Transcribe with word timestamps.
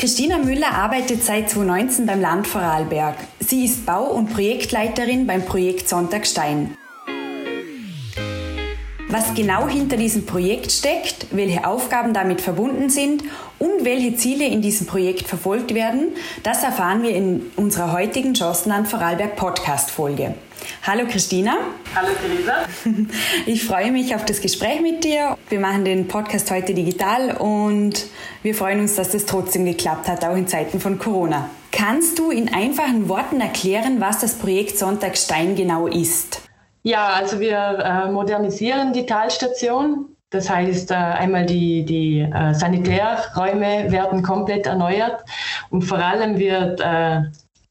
Christina 0.00 0.38
Müller 0.38 0.72
arbeitet 0.72 1.22
seit 1.22 1.50
2019 1.50 2.06
beim 2.06 2.22
Land 2.22 2.46
Vorarlberg. 2.46 3.16
Sie 3.38 3.66
ist 3.66 3.84
Bau- 3.84 4.10
und 4.10 4.32
Projektleiterin 4.32 5.26
beim 5.26 5.44
Projekt 5.44 5.90
Sonntagstein. 5.90 6.74
Was 9.12 9.34
genau 9.34 9.66
hinter 9.66 9.96
diesem 9.96 10.24
Projekt 10.24 10.70
steckt, 10.70 11.26
welche 11.32 11.66
Aufgaben 11.66 12.14
damit 12.14 12.40
verbunden 12.40 12.90
sind 12.90 13.24
und 13.58 13.84
welche 13.84 14.14
Ziele 14.14 14.46
in 14.46 14.62
diesem 14.62 14.86
Projekt 14.86 15.26
verfolgt 15.26 15.74
werden, 15.74 16.10
das 16.44 16.62
erfahren 16.62 17.02
wir 17.02 17.10
in 17.10 17.50
unserer 17.56 17.90
heutigen 17.90 18.34
Jossenland 18.34 18.86
Vorarlberg 18.86 19.34
Podcast 19.34 19.90
Folge. 19.90 20.36
Hallo 20.84 21.06
Christina. 21.10 21.56
Hallo 21.92 22.10
Theresa. 22.22 22.66
Ich 23.46 23.64
freue 23.64 23.90
mich 23.90 24.14
auf 24.14 24.24
das 24.24 24.40
Gespräch 24.40 24.80
mit 24.80 25.02
dir. 25.02 25.36
Wir 25.48 25.58
machen 25.58 25.84
den 25.84 26.06
Podcast 26.06 26.48
heute 26.52 26.72
digital 26.72 27.36
und 27.36 28.06
wir 28.44 28.54
freuen 28.54 28.78
uns, 28.78 28.94
dass 28.94 29.10
das 29.10 29.26
trotzdem 29.26 29.64
geklappt 29.64 30.06
hat, 30.06 30.24
auch 30.24 30.36
in 30.36 30.46
Zeiten 30.46 30.78
von 30.78 31.00
Corona. 31.00 31.50
Kannst 31.72 32.20
du 32.20 32.30
in 32.30 32.54
einfachen 32.54 33.08
Worten 33.08 33.40
erklären, 33.40 34.00
was 34.00 34.20
das 34.20 34.34
Projekt 34.34 34.78
Sonntagstein 34.78 35.56
genau 35.56 35.88
ist? 35.88 36.42
Ja, 36.82 37.08
also 37.08 37.40
wir 37.40 37.56
äh, 37.56 38.10
modernisieren 38.10 38.92
die 38.92 39.04
Talstation. 39.04 40.06
Das 40.30 40.48
heißt, 40.48 40.92
äh, 40.92 40.94
einmal 40.94 41.44
die, 41.44 41.84
die 41.84 42.20
äh, 42.20 42.54
Sanitärräume 42.54 43.90
werden 43.90 44.22
komplett 44.22 44.66
erneuert 44.66 45.24
und 45.70 45.82
vor 45.82 45.98
allem 45.98 46.38
wird 46.38 46.80
äh, 46.80 47.22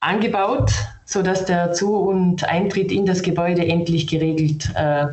angebaut, 0.01 0.71
sodass 1.05 1.45
der 1.45 1.71
Zu- 1.71 1.95
und 1.95 2.43
Eintritt 2.47 2.91
in 2.91 3.05
das 3.05 3.23
Gebäude 3.23 3.65
endlich 3.65 4.07
geregelt 4.07 4.69
äh, 4.75 5.07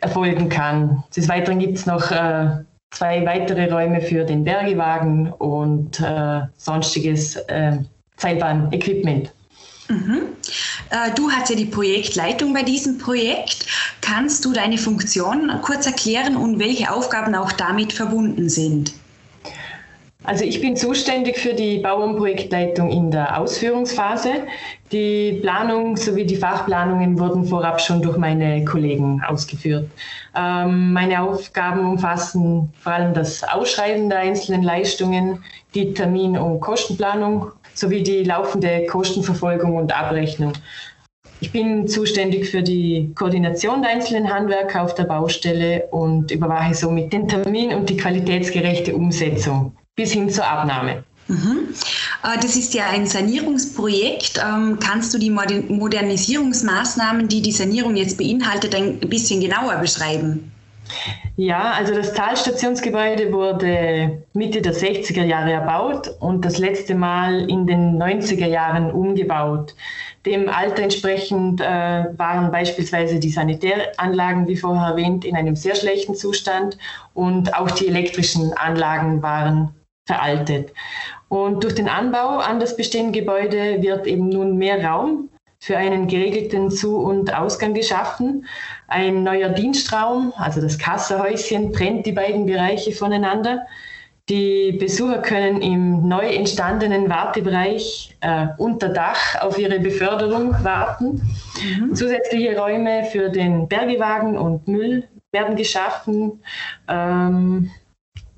erfolgen 0.00 0.48
kann. 0.48 1.04
Des 1.16 1.28
Weiteren 1.28 1.60
gibt 1.60 1.78
es 1.78 1.86
noch 1.86 2.10
äh, 2.10 2.64
zwei 2.90 3.24
weitere 3.24 3.70
Räume 3.70 4.00
für 4.00 4.24
den 4.24 4.44
Bergewagen 4.44 5.32
und 5.32 6.02
sonstiges 6.56 7.38
Seilbahn-Equipment. 8.16 9.32
Mhm. 9.88 10.22
Äh, 10.90 11.14
du 11.14 11.30
hast 11.30 11.50
ja 11.50 11.56
die 11.56 11.66
Projektleitung 11.66 12.52
bei 12.52 12.62
diesem 12.62 12.98
Projekt. 12.98 13.66
Kannst 14.00 14.44
du 14.44 14.52
deine 14.52 14.78
Funktion 14.78 15.50
kurz 15.62 15.86
erklären 15.86 16.36
und 16.36 16.58
welche 16.58 16.92
Aufgaben 16.92 17.34
auch 17.34 17.52
damit 17.52 17.92
verbunden 17.92 18.48
sind? 18.48 18.92
Also 20.26 20.44
ich 20.44 20.60
bin 20.60 20.76
zuständig 20.76 21.38
für 21.38 21.54
die 21.54 21.78
Bau- 21.78 22.02
und 22.02 22.16
Projektleitung 22.16 22.90
in 22.90 23.12
der 23.12 23.38
Ausführungsphase. 23.38 24.30
Die 24.90 25.38
Planung 25.40 25.96
sowie 25.96 26.24
die 26.24 26.34
Fachplanungen 26.34 27.16
wurden 27.16 27.44
vorab 27.44 27.80
schon 27.80 28.02
durch 28.02 28.16
meine 28.16 28.64
Kollegen 28.64 29.22
ausgeführt. 29.24 29.88
Ähm, 30.36 30.92
meine 30.92 31.22
Aufgaben 31.22 31.88
umfassen 31.88 32.72
vor 32.80 32.92
allem 32.92 33.14
das 33.14 33.44
Ausschreiben 33.44 34.10
der 34.10 34.18
einzelnen 34.18 34.64
Leistungen, 34.64 35.44
die 35.74 35.94
Termin- 35.94 36.36
und 36.36 36.58
Kostenplanung 36.58 37.52
sowie 37.76 38.02
die 38.02 38.24
laufende 38.24 38.86
Kostenverfolgung 38.86 39.76
und 39.76 39.94
Abrechnung. 39.94 40.54
Ich 41.40 41.52
bin 41.52 41.86
zuständig 41.86 42.48
für 42.48 42.62
die 42.62 43.12
Koordination 43.14 43.82
der 43.82 43.92
einzelnen 43.92 44.32
Handwerker 44.32 44.82
auf 44.82 44.94
der 44.94 45.04
Baustelle 45.04 45.86
und 45.90 46.30
überwache 46.30 46.74
somit 46.74 47.12
den 47.12 47.28
Termin 47.28 47.74
und 47.74 47.90
die 47.90 47.96
qualitätsgerechte 47.96 48.96
Umsetzung 48.96 49.76
bis 49.94 50.12
hin 50.12 50.30
zur 50.30 50.46
Abnahme. 50.46 51.04
Mhm. 51.28 51.68
Äh, 52.22 52.38
das 52.40 52.56
ist 52.56 52.72
ja 52.74 52.88
ein 52.88 53.06
Sanierungsprojekt. 53.06 54.40
Ähm, 54.42 54.78
kannst 54.80 55.12
du 55.12 55.18
die 55.18 55.30
Modernisierungsmaßnahmen, 55.30 57.28
die 57.28 57.42
die 57.42 57.52
Sanierung 57.52 57.96
jetzt 57.96 58.16
beinhaltet, 58.16 58.74
ein 58.74 58.98
bisschen 59.00 59.40
genauer 59.40 59.76
beschreiben? 59.76 60.52
Ja, 61.38 61.72
also 61.72 61.94
das 61.94 62.14
Talstationsgebäude 62.14 63.30
wurde 63.30 64.22
Mitte 64.32 64.62
der 64.62 64.72
60er 64.72 65.22
Jahre 65.22 65.52
erbaut 65.52 66.08
und 66.18 66.46
das 66.46 66.56
letzte 66.56 66.94
Mal 66.94 67.50
in 67.50 67.66
den 67.66 68.02
90er 68.02 68.46
Jahren 68.46 68.90
umgebaut. 68.90 69.74
Dem 70.24 70.48
Alter 70.48 70.82
entsprechend 70.84 71.60
äh, 71.60 71.64
waren 72.16 72.50
beispielsweise 72.50 73.20
die 73.20 73.28
Sanitäranlagen, 73.28 74.48
wie 74.48 74.56
vorher 74.56 74.88
erwähnt, 74.88 75.26
in 75.26 75.36
einem 75.36 75.56
sehr 75.56 75.74
schlechten 75.74 76.14
Zustand 76.14 76.78
und 77.12 77.54
auch 77.54 77.70
die 77.70 77.88
elektrischen 77.88 78.54
Anlagen 78.54 79.22
waren 79.22 79.74
veraltet. 80.06 80.72
Und 81.28 81.64
durch 81.64 81.74
den 81.74 81.88
Anbau 81.88 82.38
an 82.38 82.60
das 82.60 82.76
bestehende 82.76 83.18
Gebäude 83.18 83.82
wird 83.82 84.06
eben 84.06 84.30
nun 84.30 84.56
mehr 84.56 84.82
Raum 84.82 85.28
für 85.58 85.76
einen 85.76 86.06
geregelten 86.06 86.70
Zu- 86.70 86.98
und 86.98 87.34
Ausgang 87.34 87.74
geschaffen. 87.74 88.46
Ein 88.88 89.22
neuer 89.22 89.48
Dienstraum, 89.48 90.32
also 90.36 90.60
das 90.60 90.78
Kasserhäuschen, 90.78 91.72
trennt 91.72 92.06
die 92.06 92.12
beiden 92.12 92.46
Bereiche 92.46 92.92
voneinander. 92.92 93.66
Die 94.28 94.72
Besucher 94.72 95.18
können 95.18 95.62
im 95.62 96.08
neu 96.08 96.28
entstandenen 96.28 97.08
Wartebereich 97.08 98.16
äh, 98.20 98.48
unter 98.58 98.88
Dach 98.88 99.40
auf 99.40 99.56
ihre 99.56 99.78
Beförderung 99.78 100.52
warten. 100.64 101.22
Mhm. 101.62 101.94
Zusätzliche 101.94 102.58
Räume 102.58 103.04
für 103.04 103.28
den 103.28 103.68
Bergewagen 103.68 104.36
und 104.36 104.66
Müll 104.66 105.04
werden 105.30 105.54
geschaffen. 105.54 106.42
Ähm, 106.88 107.70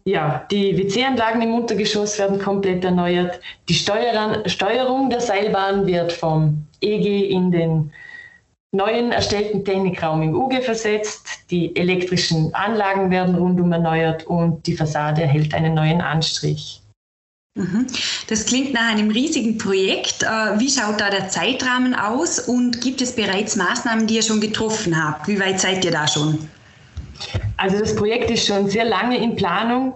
ja, 0.08 0.46
die 0.50 0.76
WC-Anlagen 0.76 1.42
im 1.42 1.54
Untergeschoss 1.54 2.18
werden 2.18 2.38
komplett 2.38 2.82
erneuert. 2.82 3.40
Die 3.68 3.74
Steuer 3.74 4.42
Steuerung 4.46 5.10
der 5.10 5.20
Seilbahn 5.20 5.86
wird 5.86 6.12
vom 6.12 6.66
EG 6.80 7.28
in 7.28 7.50
den 7.50 7.92
neuen 8.72 9.12
erstellten 9.12 9.64
Technikraum 9.64 10.22
im 10.22 10.34
UG 10.34 10.62
versetzt. 10.62 11.50
Die 11.50 11.76
elektrischen 11.76 12.54
Anlagen 12.54 13.10
werden 13.10 13.34
rundum 13.34 13.70
erneuert 13.72 14.26
und 14.26 14.66
die 14.66 14.76
Fassade 14.76 15.22
erhält 15.22 15.52
einen 15.52 15.74
neuen 15.74 16.00
Anstrich. 16.00 16.80
Mhm. 17.54 17.86
Das 18.28 18.46
klingt 18.46 18.72
nach 18.72 18.90
einem 18.90 19.10
riesigen 19.10 19.58
Projekt. 19.58 20.22
Äh, 20.22 20.58
wie 20.58 20.70
schaut 20.70 21.00
da 21.00 21.10
der 21.10 21.28
Zeitrahmen 21.28 21.94
aus 21.94 22.38
und 22.38 22.80
gibt 22.80 23.02
es 23.02 23.14
bereits 23.14 23.56
Maßnahmen, 23.56 24.06
die 24.06 24.16
ihr 24.16 24.22
schon 24.22 24.40
getroffen 24.40 24.96
habt? 24.96 25.28
Wie 25.28 25.38
weit 25.38 25.60
seid 25.60 25.84
ihr 25.84 25.90
da 25.90 26.08
schon? 26.08 26.48
Also 27.58 27.78
das 27.78 27.94
Projekt 27.94 28.30
ist 28.30 28.46
schon 28.46 28.70
sehr 28.70 28.84
lange 28.84 29.18
in 29.18 29.36
Planung. 29.36 29.94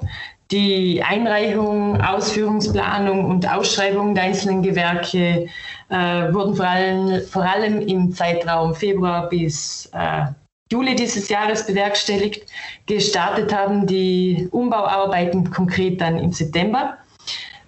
Die 0.50 1.02
Einreichung, 1.02 1.98
Ausführungsplanung 2.02 3.24
und 3.24 3.50
Ausschreibung 3.50 4.14
der 4.14 4.24
einzelnen 4.24 4.62
Gewerke 4.62 5.48
äh, 5.88 6.34
wurden 6.34 6.54
vor 6.56 6.66
allem, 6.66 7.22
vor 7.22 7.42
allem 7.42 7.80
im 7.80 8.12
Zeitraum 8.12 8.74
Februar 8.74 9.28
bis 9.28 9.88
äh, 9.94 10.24
Juli 10.70 10.94
dieses 10.94 11.28
Jahres 11.28 11.66
bewerkstelligt. 11.66 12.50
Gestartet 12.86 13.54
haben 13.54 13.86
die 13.86 14.48
Umbauarbeiten 14.50 15.50
konkret 15.50 16.00
dann 16.00 16.18
im 16.18 16.32
September. 16.32 16.98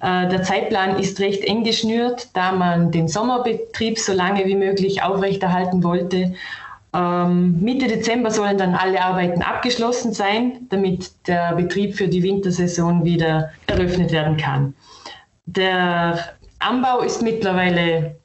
Äh, 0.03 0.28
der 0.28 0.43
Zeitplan 0.43 0.99
ist 0.99 1.21
recht 1.21 1.44
eng 1.44 1.65
geschnürt, 1.65 2.28
da 2.34 2.53
man 2.53 2.91
den 2.91 3.09
Sommerbetrieb 3.09 3.99
so 3.99 4.12
lange 4.12 4.44
wie 4.44 4.56
möglich 4.56 5.03
aufrechterhalten 5.03 5.82
wollte 5.84 6.34
ähm, 6.94 7.60
Mitte 7.60 7.88
Dezember 7.88 8.31
sollen 8.31 8.56
dann 8.56 8.75
alle 8.75 9.03
Arbeiten 9.03 9.43
abgeschlossen 9.43 10.12
sein, 10.12 10.66
damit 10.71 11.27
der 11.27 11.55
Betrieb 11.55 11.97
für 11.97 12.09
die 12.09 12.22
Wintersaison 12.22 13.05
wieder 13.05 13.50
eröffnet 13.66 14.12
werden 14.12 14.37
kann. 14.37 14.75
Der 15.47 16.37
Anbau 16.60 17.00
ist 17.00 17.21
mittlerweile 17.21 18.16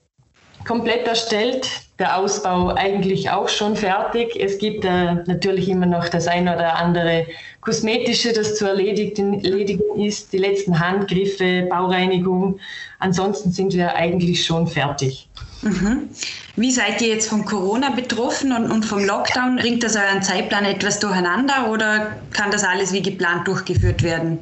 komplett 0.65 1.07
erstellt, 1.07 1.88
der 1.99 2.17
Ausbau 2.17 2.69
eigentlich 2.69 3.29
auch 3.29 3.49
schon 3.49 3.75
fertig. 3.75 4.35
Es 4.39 4.57
gibt 4.57 4.85
äh, 4.85 5.15
natürlich 5.25 5.67
immer 5.67 5.85
noch 5.85 6.07
das 6.07 6.27
ein 6.27 6.47
oder 6.47 6.75
andere 6.77 7.27
Kosmetische, 7.59 8.31
das 8.31 8.55
zu 8.55 8.65
erledigen, 8.65 9.43
erledigen 9.43 10.01
ist, 10.01 10.31
die 10.31 10.37
letzten 10.37 10.79
Handgriffe, 10.79 11.67
Baureinigung. 11.69 12.59
Ansonsten 12.99 13.51
sind 13.51 13.73
wir 13.73 13.95
eigentlich 13.95 14.45
schon 14.45 14.65
fertig. 14.65 15.27
Mhm. 15.61 16.09
Wie 16.55 16.71
seid 16.71 17.01
ihr 17.01 17.09
jetzt 17.09 17.29
von 17.29 17.43
Corona 17.43 17.89
betroffen 17.89 18.53
und, 18.53 18.71
und 18.71 18.85
vom 18.85 19.03
Lockdown? 19.03 19.57
Bringt 19.57 19.83
das 19.83 19.97
euren 19.97 20.23
Zeitplan 20.23 20.63
etwas 20.63 20.99
durcheinander 20.99 21.69
oder 21.69 22.15
kann 22.31 22.49
das 22.49 22.63
alles 22.63 22.93
wie 22.93 23.01
geplant 23.01 23.45
durchgeführt 23.45 24.03
werden? 24.03 24.39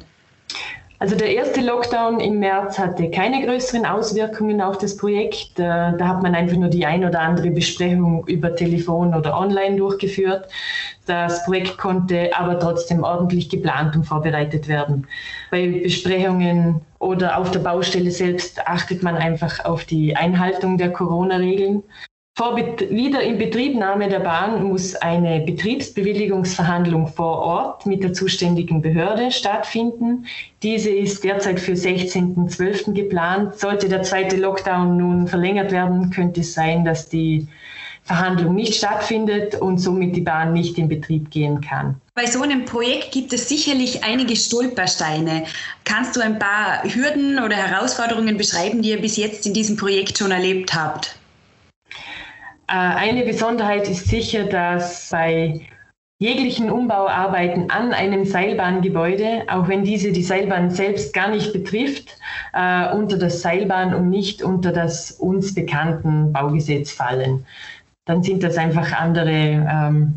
Also 1.00 1.14
der 1.14 1.32
erste 1.32 1.60
Lockdown 1.60 2.18
im 2.18 2.40
März 2.40 2.76
hatte 2.76 3.08
keine 3.10 3.46
größeren 3.46 3.86
Auswirkungen 3.86 4.60
auf 4.60 4.78
das 4.78 4.96
Projekt. 4.96 5.58
Äh, 5.58 5.96
da 5.96 6.08
hat 6.08 6.24
man 6.24 6.34
einfach 6.34 6.56
nur 6.56 6.70
die 6.70 6.84
ein 6.84 7.04
oder 7.04 7.20
andere 7.20 7.50
Besprechung 7.50 8.26
über 8.26 8.56
Telefon 8.56 9.14
oder 9.14 9.38
online 9.38 9.76
durchgeführt. 9.76 10.48
Das 11.06 11.44
Projekt 11.44 11.78
konnte 11.78 12.36
aber 12.36 12.58
trotzdem 12.58 13.04
ordentlich 13.04 13.48
geplant 13.48 13.94
und 13.94 14.04
vorbereitet 14.04 14.66
werden. 14.66 15.06
Bei 15.52 15.68
Besprechungen 15.68 16.80
oder 16.98 17.38
auf 17.38 17.52
der 17.52 17.60
Baustelle 17.60 18.10
selbst 18.10 18.66
achtet 18.66 19.04
man 19.04 19.14
einfach 19.14 19.64
auf 19.64 19.84
die 19.84 20.16
Einhaltung 20.16 20.78
der 20.78 20.92
Corona-Regeln. 20.92 21.84
Vor 22.38 22.56
Wiederinbetriebnahme 22.56 24.08
der 24.08 24.20
Bahn 24.20 24.62
muss 24.62 24.94
eine 24.94 25.40
Betriebsbewilligungsverhandlung 25.40 27.08
vor 27.08 27.38
Ort 27.38 27.84
mit 27.84 28.04
der 28.04 28.12
zuständigen 28.12 28.80
Behörde 28.80 29.32
stattfinden. 29.32 30.24
Diese 30.62 30.88
ist 30.88 31.24
derzeit 31.24 31.58
für 31.58 31.72
16.12. 31.72 32.92
geplant. 32.92 33.58
Sollte 33.58 33.88
der 33.88 34.04
zweite 34.04 34.36
Lockdown 34.36 34.96
nun 34.96 35.26
verlängert 35.26 35.72
werden, 35.72 36.10
könnte 36.10 36.42
es 36.42 36.54
sein, 36.54 36.84
dass 36.84 37.08
die 37.08 37.48
Verhandlung 38.04 38.54
nicht 38.54 38.76
stattfindet 38.76 39.56
und 39.56 39.78
somit 39.78 40.14
die 40.14 40.20
Bahn 40.20 40.52
nicht 40.52 40.78
in 40.78 40.86
Betrieb 40.86 41.32
gehen 41.32 41.60
kann. 41.60 42.00
Bei 42.14 42.26
so 42.26 42.42
einem 42.42 42.64
Projekt 42.66 43.10
gibt 43.10 43.32
es 43.32 43.48
sicherlich 43.48 44.04
einige 44.04 44.36
Stolpersteine. 44.36 45.42
Kannst 45.82 46.14
du 46.14 46.20
ein 46.20 46.38
paar 46.38 46.84
Hürden 46.84 47.42
oder 47.42 47.56
Herausforderungen 47.56 48.36
beschreiben, 48.36 48.80
die 48.80 48.90
ihr 48.90 49.00
bis 49.00 49.16
jetzt 49.16 49.44
in 49.44 49.54
diesem 49.54 49.76
Projekt 49.76 50.18
schon 50.18 50.30
erlebt 50.30 50.72
habt? 50.72 51.18
Äh, 52.68 52.72
eine 52.74 53.24
Besonderheit 53.24 53.88
ist 53.88 54.08
sicher, 54.08 54.44
dass 54.44 55.08
bei 55.10 55.60
jeglichen 56.20 56.70
Umbauarbeiten 56.70 57.70
an 57.70 57.92
einem 57.92 58.24
Seilbahngebäude, 58.24 59.44
auch 59.48 59.68
wenn 59.68 59.84
diese 59.84 60.12
die 60.12 60.22
Seilbahn 60.22 60.70
selbst 60.70 61.14
gar 61.14 61.30
nicht 61.30 61.52
betrifft, 61.52 62.16
äh, 62.52 62.92
unter 62.92 63.18
das 63.18 63.40
Seilbahn 63.40 63.94
und 63.94 64.10
nicht 64.10 64.42
unter 64.42 64.72
das 64.72 65.12
uns 65.12 65.54
bekannten 65.54 66.32
Baugesetz 66.32 66.90
fallen. 66.90 67.46
Dann 68.06 68.22
sind 68.22 68.42
das 68.42 68.56
einfach 68.56 68.92
andere 68.92 69.30
ähm, 69.30 70.14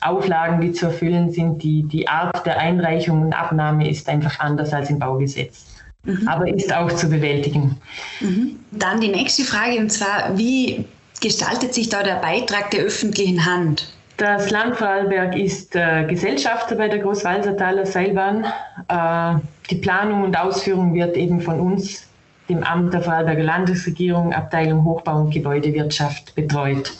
Auflagen, 0.00 0.60
die 0.60 0.72
zu 0.72 0.86
erfüllen 0.86 1.30
sind. 1.30 1.62
Die, 1.62 1.82
die 1.82 2.08
Art 2.08 2.46
der 2.46 2.58
Einreichung 2.58 3.22
und 3.22 3.32
Abnahme 3.32 3.88
ist 3.88 4.08
einfach 4.08 4.40
anders 4.40 4.72
als 4.72 4.90
im 4.90 4.98
Baugesetz. 4.98 5.66
Mhm. 6.04 6.26
Aber 6.26 6.48
ist 6.48 6.74
auch 6.74 6.90
zu 6.90 7.08
bewältigen. 7.08 7.76
Mhm. 8.20 8.58
Dann 8.72 9.00
die 9.00 9.08
nächste 9.08 9.44
Frage, 9.44 9.78
und 9.78 9.90
zwar, 9.90 10.36
wie 10.36 10.84
gestaltet 11.22 11.72
sich 11.72 11.88
da 11.88 12.02
der 12.02 12.16
Beitrag 12.16 12.70
der 12.72 12.82
öffentlichen 12.82 13.46
Hand? 13.46 13.88
Das 14.18 14.50
Land 14.50 14.76
Vorarlberg 14.76 15.34
ist 15.34 15.74
äh, 15.74 16.04
Gesellschafter 16.04 16.76
bei 16.76 16.88
der 16.88 16.98
Großwalsertaler 16.98 17.86
Seilbahn. 17.86 18.44
Äh, 18.88 19.40
die 19.70 19.76
Planung 19.76 20.22
und 20.22 20.36
Ausführung 20.36 20.94
wird 20.94 21.16
eben 21.16 21.40
von 21.40 21.58
uns, 21.58 22.04
dem 22.48 22.62
Amt 22.62 22.92
der 22.92 23.02
Vorarlberger 23.02 23.42
Landesregierung, 23.42 24.32
Abteilung 24.32 24.84
Hochbau 24.84 25.22
und 25.22 25.30
Gebäudewirtschaft 25.30 26.34
betreut. 26.34 26.92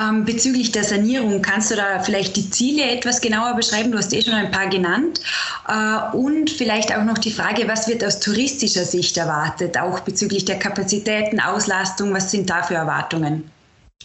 Ähm, 0.00 0.24
bezüglich 0.24 0.70
der 0.70 0.84
Sanierung, 0.84 1.42
kannst 1.42 1.72
du 1.72 1.74
da 1.74 1.98
vielleicht 1.98 2.36
die 2.36 2.48
Ziele 2.48 2.88
etwas 2.88 3.20
genauer 3.20 3.56
beschreiben? 3.56 3.90
Du 3.90 3.98
hast 3.98 4.12
eh 4.12 4.22
schon 4.22 4.34
ein 4.34 4.52
paar 4.52 4.68
genannt. 4.68 5.20
Äh, 5.66 6.16
und 6.16 6.50
vielleicht 6.50 6.96
auch 6.96 7.02
noch 7.02 7.18
die 7.18 7.32
Frage, 7.32 7.66
was 7.66 7.88
wird 7.88 8.04
aus 8.04 8.20
touristischer 8.20 8.84
Sicht 8.84 9.16
erwartet, 9.16 9.76
auch 9.76 10.00
bezüglich 10.00 10.44
der 10.44 10.58
Kapazitäten, 10.58 11.40
Auslastung, 11.40 12.14
was 12.14 12.30
sind 12.30 12.48
da 12.48 12.62
für 12.62 12.74
Erwartungen? 12.74 13.50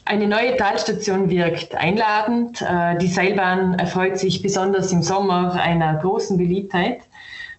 Eine 0.04 0.28
neue 0.28 0.56
Talstation 0.56 1.30
wirkt 1.30 1.74
einladend. 1.74 2.62
Äh, 2.62 2.98
die 2.98 3.08
Seilbahn 3.08 3.80
erfreut 3.80 4.20
sich 4.20 4.42
besonders 4.42 4.92
im 4.92 5.02
Sommer 5.02 5.54
einer 5.54 5.96
großen 5.96 6.38
Beliebtheit. 6.38 7.00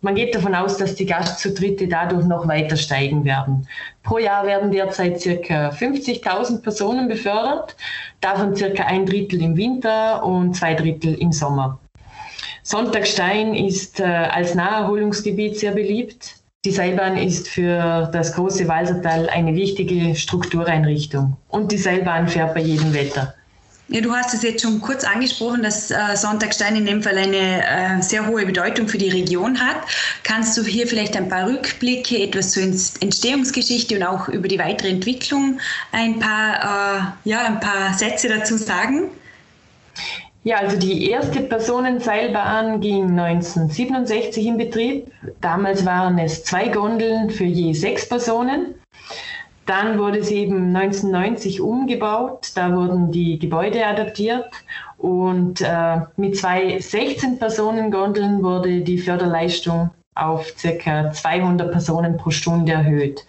Man 0.01 0.15
geht 0.15 0.35
davon 0.35 0.55
aus, 0.55 0.77
dass 0.77 0.95
die 0.95 1.07
Gastzutritte 1.07 1.89
dadurch 1.89 2.25
noch 2.27 2.47
weiter 2.47 2.77
steigen 2.77 3.25
werden. 3.25 3.67
Pro 4.05 4.19
Jahr 4.19 4.47
werden 4.47 4.71
derzeit 4.71 5.21
ca. 5.21 5.71
50.000 5.71 6.63
Personen 6.63 7.09
befördert, 7.09 7.75
davon 8.21 8.55
ca. 8.55 8.85
ein 8.85 9.07
Drittel 9.07 9.43
im 9.43 9.57
Winter 9.57 10.25
und 10.25 10.55
zwei 10.55 10.75
Drittel 10.75 11.15
im 11.15 11.33
Sommer. 11.33 11.81
Sonntagstein 12.63 13.55
ist 13.55 13.99
äh, 13.99 14.05
als 14.05 14.55
Naherholungsgebiet 14.55 15.59
sehr 15.59 15.73
beliebt. 15.73 16.37
Die 16.67 16.73
Seilbahn 16.73 17.17
ist 17.17 17.47
für 17.47 18.11
das 18.13 18.33
große 18.33 18.67
Walsertal 18.67 19.29
eine 19.29 19.55
wichtige 19.55 20.17
Struktureinrichtung 20.17 21.37
und 21.49 21.71
die 21.71 21.79
Seilbahn 21.79 22.27
fährt 22.27 22.55
bei 22.55 22.61
jedem 22.61 22.93
Wetter. 22.93 23.33
Ja, 23.87 24.01
du 24.01 24.13
hast 24.13 24.35
es 24.35 24.43
jetzt 24.43 24.63
schon 24.63 24.81
kurz 24.81 25.05
angesprochen, 25.05 25.63
dass 25.63 25.93
äh, 25.93 26.17
Sonntagstein 26.17 26.75
in 26.75 26.85
dem 26.87 27.05
Fall 27.05 27.19
eine 27.19 27.65
äh, 27.65 28.03
sehr 28.03 28.27
hohe 28.27 28.45
Bedeutung 28.45 28.89
für 28.89 28.99
die 28.99 29.11
Region 29.11 29.61
hat. 29.61 29.77
Kannst 30.25 30.59
du 30.59 30.65
hier 30.65 30.89
vielleicht 30.89 31.17
ein 31.17 31.29
paar 31.29 31.47
Rückblicke, 31.47 32.21
etwas 32.21 32.51
zur 32.51 32.65
Entstehungsgeschichte 32.65 33.95
und 33.95 34.03
auch 34.03 34.29
über 34.29 34.49
die 34.49 34.59
weitere 34.59 34.89
Entwicklung 34.89 35.61
ein 35.93 36.19
paar, 36.19 37.15
äh, 37.25 37.31
ja, 37.31 37.45
ein 37.45 37.61
paar 37.61 37.95
Sätze 37.97 38.29
dazu 38.29 38.57
sagen? 38.57 39.13
Ja, 40.47 40.59
also 40.59 40.79
die 40.79 41.11
erste 41.11 41.41
Personenseilbahn 41.41 42.81
ging 42.81 43.19
1967 43.19 44.47
in 44.47 44.57
Betrieb. 44.57 45.11
Damals 45.41 45.85
waren 45.85 46.21
es 46.21 46.45
zwei 46.45 46.69
Gondeln 46.69 47.31
für 47.31 47.43
je 47.43 47.73
sechs 47.73 48.09
Personen. 48.09 48.77
Dann 49.67 49.99
wurde 49.99 50.23
sie 50.23 50.37
eben 50.37 50.69
1990 50.77 51.61
umgebaut. 51.61 52.53
Da 52.55 52.73
wurden 52.73 53.11
die 53.11 53.41
Gebäude 53.41 53.85
adaptiert 53.85 54.49
und 54.99 55.63
äh, 55.63 56.03
mit 56.17 56.37
zwei 56.37 56.77
16-Personen-Gondeln 56.77 58.41
wurde 58.45 58.83
die 58.83 58.99
Förderleistung 58.99 59.91
auf 60.15 60.53
ca. 60.63 61.11
200 61.11 61.73
Personen 61.73 62.19
pro 62.19 62.31
Stunde 62.31 62.71
erhöht. 62.71 63.27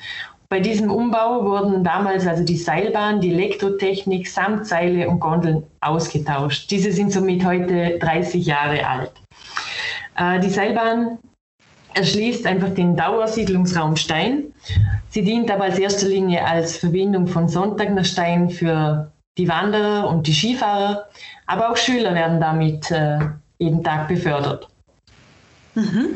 Bei 0.49 0.61
diesem 0.61 0.89
Umbau 0.89 1.43
wurden 1.43 1.83
damals 1.83 2.25
also 2.25 2.43
die 2.43 2.55
Seilbahn, 2.55 3.19
die 3.19 3.33
Elektrotechnik 3.33 4.29
samt 4.29 4.65
Seile 4.65 5.09
und 5.09 5.19
Gondeln 5.19 5.63
ausgetauscht. 5.81 6.71
Diese 6.71 6.91
sind 6.93 7.11
somit 7.11 7.43
heute 7.43 7.97
30 7.99 8.45
Jahre 8.45 8.87
alt. 8.87 9.11
Äh, 10.15 10.39
die 10.39 10.49
Seilbahn 10.49 11.17
erschließt 11.93 12.45
einfach 12.45 12.69
den 12.69 12.95
Dauersiedlungsraum 12.95 13.97
Stein. 13.97 14.53
Sie 15.09 15.23
dient 15.23 15.51
aber 15.51 15.65
als 15.65 15.79
erster 15.79 16.07
Linie 16.07 16.45
als 16.45 16.77
Verbindung 16.77 17.27
von 17.27 17.49
Sonntag 17.49 17.93
nach 17.93 18.05
Stein 18.05 18.49
für 18.49 19.11
die 19.37 19.49
Wanderer 19.49 20.07
und 20.09 20.27
die 20.27 20.33
Skifahrer, 20.33 21.05
aber 21.45 21.71
auch 21.71 21.77
Schüler 21.77 22.13
werden 22.15 22.39
damit 22.39 22.89
äh, 22.91 23.19
jeden 23.59 23.83
Tag 23.83 24.07
befördert. 24.07 24.67
Mhm. 25.75 26.13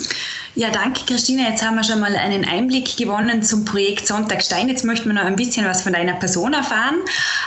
Ja, 0.54 0.70
danke 0.70 1.06
Christine. 1.06 1.50
Jetzt 1.50 1.64
haben 1.66 1.76
wir 1.76 1.84
schon 1.84 2.02
mal 2.02 2.14
einen 2.14 2.44
Einblick 2.44 2.98
gewonnen 2.98 3.42
zum 3.42 3.64
Projekt 3.64 4.06
Sonntagstein. 4.06 4.68
Jetzt 4.68 4.84
möchten 4.84 5.08
wir 5.08 5.14
noch 5.14 5.24
ein 5.24 5.38
bisschen 5.38 5.66
was 5.66 5.82
von 5.82 5.94
deiner 5.94 6.16
Person 6.16 6.54
erfahren. 6.54 6.96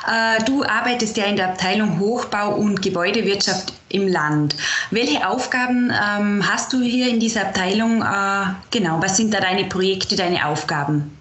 Äh, 0.08 0.42
du 0.44 0.64
arbeitest 0.64 1.14
ja 1.18 1.26
in 1.26 1.36
der 1.36 1.50
Abteilung 1.50 2.00
Hochbau 2.00 2.54
und 2.54 2.80
Gebäudewirtschaft 2.80 3.74
im 3.90 4.08
Land. 4.08 4.56
Welche 4.90 5.28
Aufgaben 5.28 5.90
ähm, 5.90 6.50
hast 6.50 6.72
du 6.72 6.80
hier 6.80 7.10
in 7.10 7.20
dieser 7.20 7.42
Abteilung? 7.42 8.00
Äh, 8.00 8.46
genau, 8.70 9.02
was 9.02 9.18
sind 9.18 9.34
da 9.34 9.40
deine 9.40 9.64
Projekte, 9.64 10.16
deine 10.16 10.46
Aufgaben? 10.46 11.14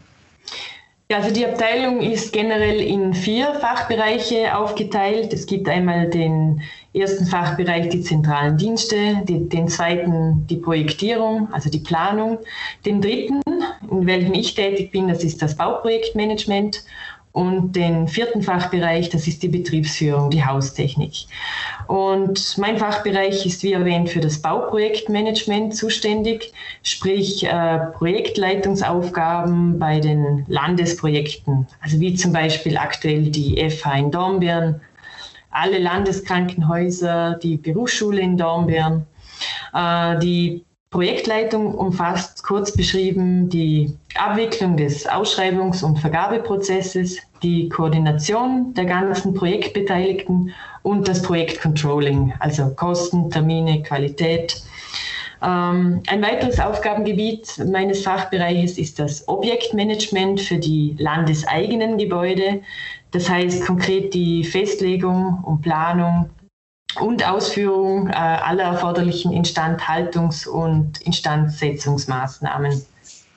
Ja, 1.13 1.19
also 1.19 1.31
die 1.31 1.45
Abteilung 1.45 2.01
ist 2.01 2.33
generell 2.33 2.81
in 2.81 3.13
vier 3.13 3.54
Fachbereiche 3.54 4.57
aufgeteilt. 4.57 5.31
Es 5.31 5.45
gibt 5.45 5.69
einmal 5.69 6.10
den 6.10 6.63
ersten 6.92 7.27
Fachbereich 7.27 7.89
die 7.89 8.01
zentralen 8.01 8.57
Dienste, 8.57 9.21
die, 9.25 9.48
den 9.48 9.68
zweiten 9.68 10.48
die 10.48 10.56
Projektierung, 10.56 11.50
also 11.51 11.69
die 11.69 11.81
Planung, 11.81 12.39
den 12.88 13.00
dritten, 13.00 13.44
in 13.92 14.07
welchem 14.07 14.33
ich 14.33 14.56
tätig 14.56 14.92
bin, 14.92 15.07
das 15.07 15.24
ist 15.24 15.39
das 15.44 15.56
Bauprojektmanagement 15.56 16.83
und 17.33 17.75
den 17.75 18.07
vierten 18.07 18.44
Fachbereich, 18.44 19.09
das 19.09 19.27
ist 19.27 19.41
die 19.41 19.47
Betriebsführung, 19.47 20.30
die 20.30 20.45
Haustechnik. 20.45 21.25
Und 21.88 22.57
mein 22.59 22.77
Fachbereich 22.77 23.45
ist, 23.47 23.63
wie 23.63 23.74
erwähnt, 23.74 24.09
für 24.11 24.19
das 24.19 24.40
Bauprojektmanagement 24.40 25.75
zuständig, 25.75 26.54
sprich 26.83 27.44
äh, 27.44 27.80
Projektleitungsaufgaben 27.94 29.80
bei 29.80 29.99
den 29.99 30.45
Landesprojekten, 30.47 31.68
also 31.81 31.99
wie 31.99 32.13
zum 32.13 32.33
Beispiel 32.33 32.78
aktuell 32.78 33.23
die 33.23 33.68
FH 33.68 33.97
in 33.97 34.11
Dornbirn, 34.11 34.80
alle 35.49 35.80
Landeskrankenhäuser, 35.80 37.40
die 37.42 37.57
Berufsschule 37.57 38.21
in 38.21 38.37
Dornbirn. 38.37 39.07
Äh, 39.73 40.19
die 40.19 40.63
Projektleitung 40.94 41.73
umfasst 41.73 42.44
kurz 42.44 42.71
beschrieben 42.71 43.50
die 43.50 43.97
Abwicklung 44.14 44.78
des 44.78 45.09
Ausschreibungs- 45.09 45.83
und 45.83 45.97
Vergabeprozesses, 45.97 47.18
die 47.42 47.68
Koordination 47.68 48.76
der 48.76 48.85
ganzen 48.85 49.33
Projektbeteiligten 49.33 50.52
und 50.83 51.07
das 51.07 51.23
Projektcontrolling, 51.23 52.35
also 52.38 52.76
Kosten, 52.76 53.31
Termine, 53.31 53.81
Qualität. 53.81 54.62
Ähm, 55.42 56.04
ein 56.06 56.21
weiteres 56.21 56.59
Aufgabengebiet 56.59 57.57
meines 57.71 58.04
Fachbereiches 58.04 58.78
ist 58.78 59.00
das 59.00 59.28
Objektmanagement 59.28 60.42
für 60.42 60.57
die 60.57 60.95
landeseigenen 61.00 61.97
Gebäude. 61.97 62.62
Das 63.09 63.28
heißt 63.28 63.66
konkret 63.66 64.14
die 64.14 64.44
Festlegung 64.44 65.40
und 65.44 65.64
Planung 65.64 66.30
und 67.00 67.28
Ausführung 67.28 68.09
äh, 68.09 68.14
aller 68.14 68.64
erforderlichen 68.64 69.31
Instandhaltungs- 69.31 70.47
und 70.47 71.02
Instandsetzungsmaßnahmen. 71.02 72.85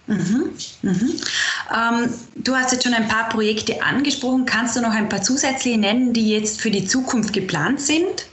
Mhm, 0.06 0.52
mhm. 0.82 1.20
Ähm, 1.74 2.14
du 2.36 2.54
hast 2.54 2.72
jetzt 2.72 2.84
schon 2.84 2.94
ein 2.94 3.08
paar 3.08 3.28
Projekte 3.28 3.82
angesprochen. 3.82 4.46
Kannst 4.46 4.76
du 4.76 4.80
noch 4.80 4.92
ein 4.92 5.08
paar 5.08 5.22
zusätzliche 5.22 5.78
nennen, 5.78 6.12
die 6.12 6.30
jetzt 6.30 6.60
für 6.60 6.70
die 6.70 6.86
Zukunft 6.86 7.32
geplant 7.32 7.80
sind? 7.80 8.26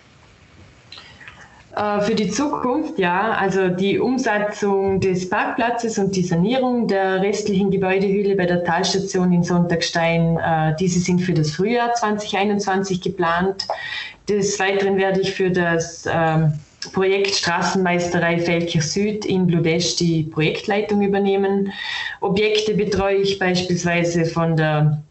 Äh, 1.75 2.01
für 2.01 2.13
die 2.13 2.29
Zukunft, 2.29 2.99
ja, 2.99 3.31
also 3.31 3.69
die 3.69 3.99
Umsetzung 3.99 4.99
des 4.99 5.29
Parkplatzes 5.29 5.97
und 5.97 6.15
die 6.15 6.23
Sanierung 6.23 6.87
der 6.87 7.21
restlichen 7.21 7.71
Gebäudehülle 7.71 8.35
bei 8.35 8.45
der 8.45 8.63
Talstation 8.63 9.31
in 9.33 9.43
Sonntagstein, 9.43 10.37
äh, 10.37 10.75
diese 10.79 10.99
sind 10.99 11.19
für 11.19 11.33
das 11.33 11.51
Frühjahr 11.51 11.93
2021 11.93 13.01
geplant. 13.01 13.67
Des 14.29 14.59
Weiteren 14.59 14.97
werde 14.97 15.21
ich 15.21 15.33
für 15.33 15.49
das 15.49 16.05
ähm, 16.09 16.53
Projekt 16.93 17.31
Straßenmeisterei 17.31 18.39
Feldkirch 18.39 18.85
Süd 18.85 19.25
in 19.25 19.47
Bludesch 19.47 19.95
die 19.95 20.23
Projektleitung 20.23 21.01
übernehmen. 21.01 21.73
Objekte 22.21 22.75
betreue 22.75 23.17
ich 23.17 23.39
beispielsweise 23.39 24.25
von 24.25 24.55
der 24.55 25.01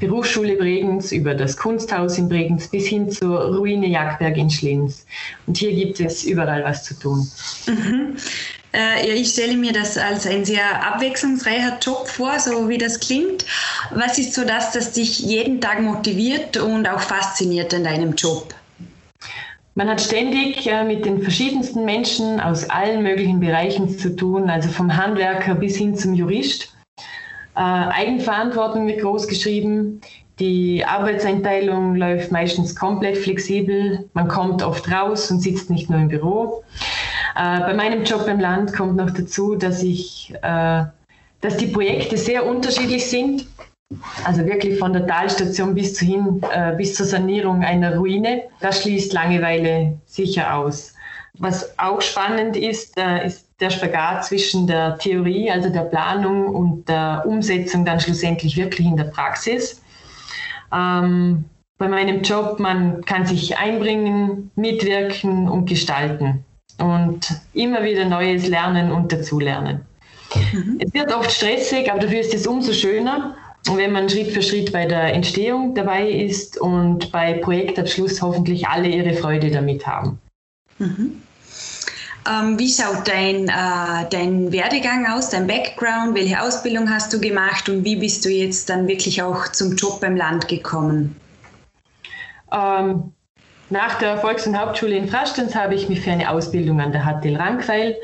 Berufsschule 0.00 0.56
Bregenz 0.56 1.12
über 1.12 1.34
das 1.34 1.56
Kunsthaus 1.56 2.18
in 2.18 2.28
Bregenz 2.28 2.68
bis 2.68 2.86
hin 2.86 3.10
zur 3.10 3.56
Ruine 3.56 3.86
Jagdberg 3.86 4.36
in 4.36 4.50
Schlins. 4.50 5.06
Und 5.46 5.56
hier 5.56 5.72
gibt 5.72 6.00
es 6.00 6.24
überall 6.24 6.64
was 6.64 6.84
zu 6.84 6.94
tun. 6.98 7.30
Mhm. 7.66 8.16
Äh, 8.76 9.14
ich 9.14 9.30
stelle 9.30 9.56
mir 9.56 9.72
das 9.72 9.96
als 9.96 10.26
ein 10.26 10.44
sehr 10.44 10.84
abwechslungsreicher 10.86 11.78
Job 11.80 12.08
vor, 12.08 12.38
so 12.38 12.68
wie 12.68 12.78
das 12.78 13.00
klingt. 13.00 13.46
Was 13.94 14.18
ist 14.18 14.34
so 14.34 14.44
das, 14.44 14.72
das 14.72 14.92
dich 14.92 15.20
jeden 15.20 15.60
Tag 15.60 15.80
motiviert 15.80 16.56
und 16.56 16.86
auch 16.88 17.00
fasziniert 17.00 17.72
in 17.72 17.84
deinem 17.84 18.14
Job? 18.14 18.54
Man 19.76 19.88
hat 19.88 20.00
ständig 20.00 20.70
mit 20.86 21.04
den 21.04 21.22
verschiedensten 21.22 21.84
Menschen 21.84 22.40
aus 22.40 22.68
allen 22.70 23.02
möglichen 23.02 23.40
Bereichen 23.40 23.98
zu 23.98 24.16
tun, 24.16 24.48
also 24.48 24.70
vom 24.70 24.96
Handwerker 24.96 25.54
bis 25.54 25.76
hin 25.76 25.94
zum 25.96 26.14
Jurist. 26.14 26.72
Äh, 27.56 27.60
Eigenverantwortung 27.60 28.86
wird 28.86 29.00
groß 29.00 29.28
geschrieben. 29.28 30.00
Die 30.38 30.84
Arbeitseinteilung 30.84 31.94
läuft 31.94 32.30
meistens 32.30 32.76
komplett 32.76 33.16
flexibel. 33.16 34.08
Man 34.12 34.28
kommt 34.28 34.62
oft 34.62 34.90
raus 34.90 35.30
und 35.30 35.40
sitzt 35.40 35.70
nicht 35.70 35.88
nur 35.88 35.98
im 35.98 36.08
Büro. 36.08 36.62
Äh, 37.34 37.60
bei 37.60 37.72
meinem 37.72 38.04
Job 38.04 38.28
im 38.28 38.40
Land 38.40 38.74
kommt 38.74 38.96
noch 38.96 39.10
dazu, 39.10 39.54
dass 39.54 39.82
ich, 39.82 40.34
äh, 40.42 40.84
dass 41.40 41.56
die 41.56 41.68
Projekte 41.68 42.18
sehr 42.18 42.44
unterschiedlich 42.44 43.06
sind. 43.06 43.46
Also 44.24 44.44
wirklich 44.44 44.78
von 44.78 44.92
der 44.92 45.06
Talstation 45.06 45.74
bis, 45.74 45.94
zu 45.94 46.04
hin, 46.04 46.42
äh, 46.52 46.74
bis 46.76 46.94
zur 46.94 47.06
Sanierung 47.06 47.62
einer 47.62 47.96
Ruine. 47.96 48.42
Das 48.60 48.82
schließt 48.82 49.14
Langeweile 49.14 49.96
sicher 50.04 50.54
aus. 50.56 50.92
Was 51.38 51.78
auch 51.78 52.02
spannend 52.02 52.56
ist, 52.56 52.98
äh, 52.98 53.26
ist 53.26 53.45
der 53.60 53.70
Spagat 53.70 54.26
zwischen 54.26 54.66
der 54.66 54.98
Theorie, 54.98 55.50
also 55.50 55.70
der 55.70 55.82
Planung 55.82 56.54
und 56.54 56.88
der 56.88 57.24
Umsetzung 57.26 57.84
dann 57.84 58.00
schlussendlich 58.00 58.56
wirklich 58.56 58.86
in 58.86 58.96
der 58.96 59.04
Praxis. 59.04 59.82
Ähm, 60.72 61.44
bei 61.78 61.88
meinem 61.88 62.22
Job, 62.22 62.58
man 62.58 63.04
kann 63.04 63.26
sich 63.26 63.56
einbringen, 63.58 64.50
mitwirken 64.56 65.48
und 65.48 65.68
gestalten 65.68 66.44
und 66.78 67.28
immer 67.54 67.82
wieder 67.82 68.04
Neues 68.06 68.48
lernen 68.48 68.92
und 68.92 69.12
dazulernen. 69.12 69.82
Mhm. 70.52 70.80
Es 70.80 70.92
wird 70.92 71.14
oft 71.14 71.30
stressig, 71.30 71.90
aber 71.90 72.00
dafür 72.00 72.20
ist 72.20 72.34
es 72.34 72.46
umso 72.46 72.72
schöner, 72.72 73.36
wenn 73.74 73.92
man 73.92 74.08
Schritt 74.08 74.32
für 74.32 74.42
Schritt 74.42 74.72
bei 74.72 74.86
der 74.86 75.14
Entstehung 75.14 75.74
dabei 75.74 76.08
ist 76.08 76.58
und 76.60 77.10
bei 77.12 77.34
Projektabschluss 77.34 78.22
hoffentlich 78.22 78.66
alle 78.68 78.88
ihre 78.88 79.14
Freude 79.14 79.50
damit 79.50 79.86
haben. 79.86 80.18
Mhm. 80.78 81.22
Ähm, 82.28 82.58
wie 82.58 82.68
schaut 82.68 83.06
dein, 83.06 83.48
äh, 83.48 84.08
dein 84.10 84.50
Werdegang 84.50 85.06
aus, 85.06 85.30
dein 85.30 85.46
Background? 85.46 86.14
Welche 86.14 86.40
Ausbildung 86.40 86.90
hast 86.90 87.12
du 87.12 87.20
gemacht 87.20 87.68
und 87.68 87.84
wie 87.84 87.96
bist 87.96 88.24
du 88.24 88.30
jetzt 88.30 88.68
dann 88.68 88.88
wirklich 88.88 89.22
auch 89.22 89.48
zum 89.52 89.76
Job 89.76 90.00
beim 90.00 90.16
Land 90.16 90.48
gekommen? 90.48 91.14
Ähm, 92.52 93.12
nach 93.70 93.98
der 93.98 94.18
Volks- 94.18 94.46
und 94.46 94.58
Hauptschule 94.58 94.96
in 94.96 95.08
Frastenz 95.08 95.54
habe 95.54 95.74
ich 95.74 95.88
mich 95.88 96.00
für 96.00 96.10
eine 96.10 96.30
Ausbildung 96.30 96.80
an 96.80 96.92
der 96.92 97.02
HTL 97.02 97.36
Rankweil, 97.36 97.96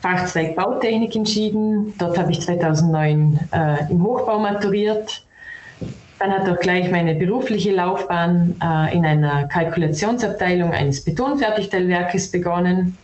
Fachzweig 0.00 0.56
Bautechnik 0.56 1.14
entschieden. 1.14 1.94
Dort 1.98 2.18
habe 2.18 2.32
ich 2.32 2.40
2009 2.40 3.38
äh, 3.52 3.90
im 3.90 4.02
Hochbau 4.02 4.38
maturiert. 4.38 5.24
Dann 6.18 6.32
hat 6.32 6.48
auch 6.48 6.58
gleich 6.58 6.90
meine 6.90 7.14
berufliche 7.14 7.72
Laufbahn 7.72 8.54
äh, 8.62 8.94
in 8.94 9.04
einer 9.04 9.46
Kalkulationsabteilung 9.48 10.72
eines 10.72 11.04
Betonfertigteilwerkes 11.04 12.30
begonnen. 12.30 12.96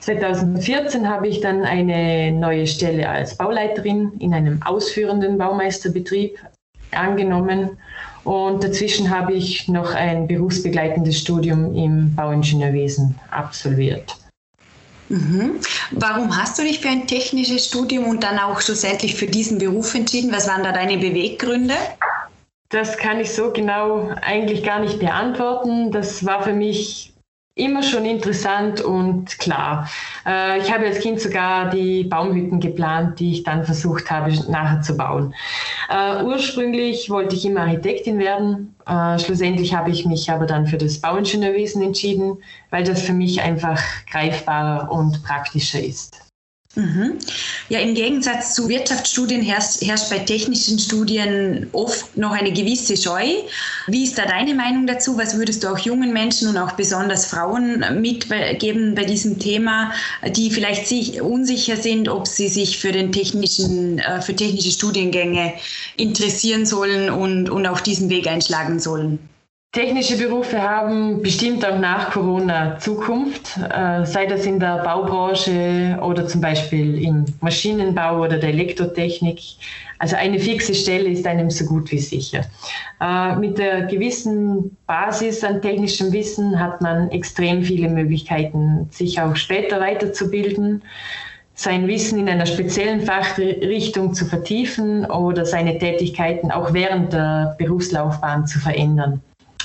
2014 0.00 1.08
habe 1.08 1.28
ich 1.28 1.40
dann 1.40 1.64
eine 1.64 2.32
neue 2.32 2.66
Stelle 2.66 3.08
als 3.08 3.36
Bauleiterin 3.36 4.12
in 4.20 4.32
einem 4.32 4.62
ausführenden 4.62 5.38
Baumeisterbetrieb 5.38 6.38
angenommen 6.92 7.78
und 8.24 8.62
dazwischen 8.62 9.10
habe 9.10 9.34
ich 9.34 9.68
noch 9.68 9.94
ein 9.94 10.26
berufsbegleitendes 10.26 11.18
Studium 11.18 11.74
im 11.74 12.14
Bauingenieurwesen 12.14 13.14
absolviert. 13.30 14.16
Mhm. 15.08 15.60
Warum 15.92 16.36
hast 16.36 16.58
du 16.58 16.62
dich 16.62 16.80
für 16.80 16.88
ein 16.88 17.06
technisches 17.06 17.66
Studium 17.66 18.04
und 18.04 18.22
dann 18.22 18.38
auch 18.38 18.60
schlussendlich 18.60 19.14
für 19.14 19.26
diesen 19.26 19.58
Beruf 19.58 19.94
entschieden? 19.94 20.32
Was 20.32 20.46
waren 20.46 20.62
da 20.62 20.72
deine 20.72 20.98
Beweggründe? 20.98 21.74
Das 22.68 22.98
kann 22.98 23.18
ich 23.18 23.32
so 23.32 23.50
genau 23.50 24.10
eigentlich 24.20 24.62
gar 24.62 24.80
nicht 24.80 24.98
beantworten. 24.98 25.90
Das 25.90 26.26
war 26.26 26.42
für 26.42 26.52
mich 26.52 27.14
immer 27.58 27.82
schon 27.82 28.04
interessant 28.04 28.80
und 28.80 29.38
klar. 29.38 29.88
Äh, 30.26 30.58
ich 30.58 30.72
habe 30.72 30.86
als 30.86 31.00
Kind 31.00 31.20
sogar 31.20 31.70
die 31.70 32.04
Baumhütten 32.04 32.60
geplant, 32.60 33.18
die 33.20 33.32
ich 33.32 33.42
dann 33.42 33.64
versucht 33.64 34.10
habe 34.10 34.32
nachher 34.50 34.80
zu 34.80 34.96
bauen. 34.96 35.34
Äh, 35.90 36.24
ursprünglich 36.24 37.10
wollte 37.10 37.34
ich 37.34 37.44
immer 37.44 37.62
Architektin 37.62 38.18
werden. 38.18 38.74
Äh, 38.86 39.18
schlussendlich 39.18 39.74
habe 39.74 39.90
ich 39.90 40.06
mich 40.06 40.30
aber 40.30 40.46
dann 40.46 40.66
für 40.66 40.78
das 40.78 41.00
Bauingenieurwesen 41.00 41.82
entschieden, 41.82 42.38
weil 42.70 42.84
das 42.84 43.02
für 43.02 43.12
mich 43.12 43.42
einfach 43.42 43.80
greifbarer 44.10 44.90
und 44.90 45.22
praktischer 45.24 45.80
ist. 45.80 46.27
Mhm. 46.78 47.18
Ja, 47.70 47.80
im 47.80 47.96
Gegensatz 47.96 48.54
zu 48.54 48.68
Wirtschaftsstudien 48.68 49.42
herrscht, 49.42 49.82
herrscht, 49.82 50.10
bei 50.10 50.20
technischen 50.20 50.78
Studien 50.78 51.66
oft 51.72 52.16
noch 52.16 52.30
eine 52.30 52.52
gewisse 52.52 52.96
Scheu. 52.96 53.24
Wie 53.88 54.04
ist 54.04 54.16
da 54.16 54.26
deine 54.26 54.54
Meinung 54.54 54.86
dazu? 54.86 55.18
Was 55.18 55.36
würdest 55.36 55.64
du 55.64 55.68
auch 55.68 55.78
jungen 55.78 56.12
Menschen 56.12 56.46
und 56.46 56.56
auch 56.56 56.72
besonders 56.72 57.26
Frauen 57.26 57.84
mitgeben 58.00 58.94
bei 58.94 59.02
diesem 59.02 59.40
Thema, 59.40 59.90
die 60.36 60.52
vielleicht 60.52 60.86
sich 60.86 61.20
unsicher 61.20 61.76
sind, 61.76 62.08
ob 62.08 62.28
sie 62.28 62.46
sich 62.46 62.78
für, 62.78 62.92
den 62.92 63.10
technischen, 63.10 63.98
äh, 63.98 64.22
für 64.22 64.36
technische 64.36 64.70
Studiengänge 64.70 65.54
interessieren 65.96 66.64
sollen 66.64 67.10
und, 67.10 67.50
und 67.50 67.66
auch 67.66 67.80
diesen 67.80 68.08
Weg 68.08 68.28
einschlagen 68.28 68.78
sollen? 68.78 69.18
Technische 69.72 70.16
Berufe 70.16 70.62
haben 70.62 71.20
bestimmt 71.20 71.62
auch 71.62 71.78
nach 71.78 72.10
Corona 72.10 72.78
Zukunft, 72.78 73.58
äh, 73.58 74.02
sei 74.06 74.24
das 74.24 74.46
in 74.46 74.58
der 74.58 74.82
Baubranche 74.82 75.98
oder 76.00 76.26
zum 76.26 76.40
Beispiel 76.40 77.04
im 77.04 77.26
Maschinenbau 77.42 78.22
oder 78.22 78.38
der 78.38 78.48
Elektrotechnik. 78.48 79.38
Also 79.98 80.16
eine 80.16 80.40
fixe 80.40 80.74
Stelle 80.74 81.10
ist 81.10 81.26
einem 81.26 81.50
so 81.50 81.66
gut 81.66 81.92
wie 81.92 81.98
sicher. 81.98 82.46
Äh, 82.98 83.36
mit 83.36 83.58
der 83.58 83.82
gewissen 83.82 84.74
Basis 84.86 85.44
an 85.44 85.60
technischem 85.60 86.12
Wissen 86.14 86.58
hat 86.58 86.80
man 86.80 87.10
extrem 87.10 87.62
viele 87.62 87.90
Möglichkeiten, 87.90 88.88
sich 88.90 89.20
auch 89.20 89.36
später 89.36 89.80
weiterzubilden 89.80 90.82
sein 91.54 91.88
Wissen 91.88 92.20
in 92.20 92.28
einer 92.28 92.46
speziellen 92.46 93.00
Fachrichtung 93.00 94.14
zu 94.14 94.24
vertiefen 94.24 95.04
oder 95.06 95.44
seine 95.44 95.76
Tätigkeiten 95.76 96.52
auch 96.52 96.72
während 96.72 97.12
der 97.12 97.56
Berufslaufbahn 97.58 98.46
zu 98.46 98.60
verändern. 98.60 99.20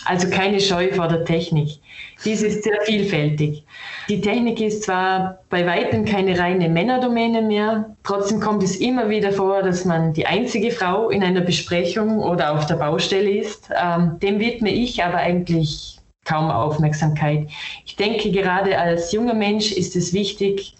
Also 0.05 0.29
keine 0.29 0.60
Scheu 0.60 0.91
vor 0.91 1.07
der 1.07 1.24
Technik. 1.24 1.79
Dies 2.25 2.41
ist 2.41 2.63
sehr 2.63 2.81
vielfältig. 2.83 3.63
Die 4.10 4.19
Technik 4.19 4.60
ist 4.60 4.83
zwar 4.83 5.39
bei 5.50 5.65
weitem 5.65 6.03
keine 6.05 6.38
reine 6.38 6.67
Männerdomäne 6.67 7.41
mehr, 7.41 7.95
trotzdem 8.03 8.39
kommt 8.39 8.63
es 8.63 8.75
immer 8.75 9.10
wieder 9.10 9.31
vor, 9.31 9.63
dass 9.63 9.86
man 9.86 10.13
die 10.13 10.25
einzige 10.25 10.72
Frau 10.72 11.10
in 11.10 11.24
einer 11.24 11.41
Besprechung 11.41 12.19
oder 12.19 12.53
auf 12.53 12.65
der 12.65 12.75
Baustelle 12.75 13.29
ist. 13.29 13.69
Ähm, 13.81 14.19
dem 14.22 14.39
widme 14.39 14.72
ich 14.72 15.03
aber 15.03 15.17
eigentlich 15.17 16.00
kaum 16.25 16.50
Aufmerksamkeit. 16.51 17.50
Ich 17.86 17.95
denke, 17.95 18.31
gerade 18.31 18.77
als 18.77 19.12
junger 19.12 19.33
Mensch 19.33 19.72
ist 19.72 19.95
es 19.95 20.13
wichtig, 20.13 20.75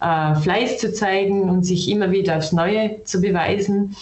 äh, 0.00 0.34
Fleiß 0.34 0.78
zu 0.78 0.92
zeigen 0.92 1.48
und 1.48 1.64
sich 1.64 1.88
immer 1.88 2.10
wieder 2.10 2.38
aufs 2.38 2.52
Neue 2.52 3.02
zu 3.04 3.20
beweisen. 3.20 3.96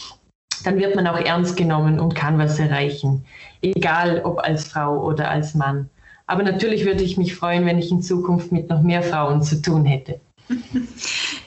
Dann 0.65 0.79
wird 0.79 0.95
man 0.95 1.07
auch 1.07 1.19
ernst 1.19 1.57
genommen 1.57 1.99
und 1.99 2.15
kann 2.15 2.39
was 2.39 2.59
erreichen 2.59 3.25
egal 3.63 4.21
ob 4.25 4.41
als 4.41 4.65
Frau 4.65 5.05
oder 5.05 5.31
als 5.31 5.55
Mann. 5.55 5.89
Aber 6.27 6.43
natürlich 6.43 6.85
würde 6.85 7.03
ich 7.03 7.17
mich 7.17 7.35
freuen, 7.35 7.67
wenn 7.67 7.79
ich 7.79 7.91
in 7.91 8.03
Zukunft 8.03 8.53
mit 8.53 8.69
noch 8.69 8.83
mehr 8.83 9.03
Frauen 9.03 9.43
zu 9.43 9.61
tun 9.61 9.85
hätte. 9.85 10.21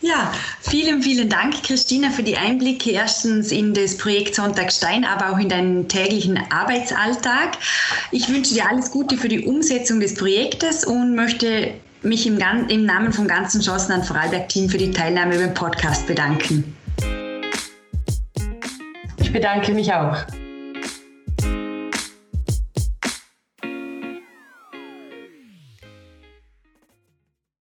Ja, 0.01 0.31
vielen, 0.61 1.01
vielen 1.01 1.29
Dank, 1.29 1.63
Christina, 1.63 2.11
für 2.11 2.21
die 2.21 2.37
Einblicke 2.37 2.91
erstens 2.91 3.51
in 3.51 3.73
das 3.73 3.97
Projekt 3.97 4.35
Sonntag 4.35 4.71
Stein, 4.71 5.03
aber 5.03 5.31
auch 5.31 5.39
in 5.39 5.49
deinen 5.49 5.87
täglichen 5.87 6.39
Arbeitsalltag. 6.51 7.57
Ich 8.11 8.29
wünsche 8.29 8.53
dir 8.53 8.69
alles 8.69 8.91
Gute 8.91 9.17
für 9.17 9.29
die 9.29 9.47
Umsetzung 9.47 9.99
des 9.99 10.13
Projektes 10.13 10.85
und 10.85 11.15
möchte 11.15 11.73
mich 12.03 12.27
im, 12.27 12.37
im 12.69 12.85
Namen 12.85 13.13
vom 13.13 13.27
ganzen 13.27 13.61
Chancen 13.61 13.93
an 13.93 14.03
Vorarlberg-Team 14.03 14.69
für 14.69 14.77
die 14.77 14.91
Teilnahme 14.91 15.39
beim 15.39 15.55
Podcast 15.55 16.05
bedanken. 16.05 16.75
Ich 19.17 19.33
bedanke 19.33 19.73
mich 19.73 19.91
auch. 19.91 20.17